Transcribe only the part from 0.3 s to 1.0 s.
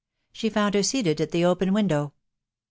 She found her